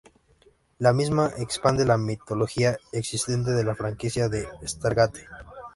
La 0.79 0.93
misma 0.93 1.27
expande 1.37 1.85
la 1.85 1.95
mitología 1.95 2.75
existente 2.91 3.51
de 3.51 3.63
la 3.63 3.75
Franquicia 3.75 4.29
de 4.29 4.49
Stargate. 4.65 5.27